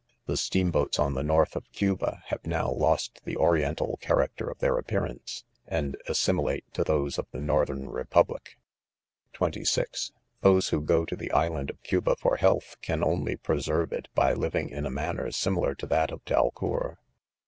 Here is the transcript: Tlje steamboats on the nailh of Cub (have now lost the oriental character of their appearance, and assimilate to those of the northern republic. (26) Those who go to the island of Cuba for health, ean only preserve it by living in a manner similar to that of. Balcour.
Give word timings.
Tlje 0.27 0.39
steamboats 0.39 0.97
on 0.97 1.13
the 1.13 1.21
nailh 1.21 1.55
of 1.55 1.71
Cub 1.79 2.01
(have 2.29 2.43
now 2.47 2.71
lost 2.71 3.21
the 3.23 3.37
oriental 3.37 3.99
character 4.01 4.49
of 4.49 4.57
their 4.57 4.79
appearance, 4.79 5.43
and 5.67 5.95
assimilate 6.07 6.65
to 6.73 6.83
those 6.83 7.19
of 7.19 7.27
the 7.29 7.39
northern 7.39 7.87
republic. 7.87 8.57
(26) 9.33 10.11
Those 10.41 10.69
who 10.69 10.81
go 10.81 11.05
to 11.05 11.15
the 11.15 11.31
island 11.31 11.69
of 11.69 11.83
Cuba 11.83 12.15
for 12.19 12.37
health, 12.37 12.77
ean 12.89 13.03
only 13.03 13.35
preserve 13.35 13.93
it 13.93 14.07
by 14.15 14.33
living 14.33 14.69
in 14.69 14.87
a 14.87 14.89
manner 14.89 15.29
similar 15.29 15.75
to 15.75 15.85
that 15.85 16.09
of. 16.09 16.25
Balcour. 16.25 16.97